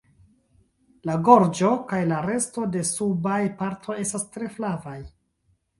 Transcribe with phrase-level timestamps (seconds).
[1.09, 5.01] La gorĝo kaj la resto de subaj partoj estas tre flavaj.